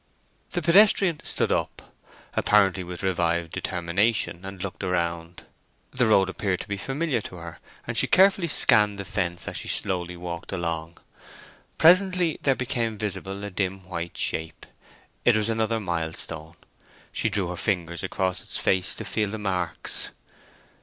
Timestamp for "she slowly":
9.57-10.17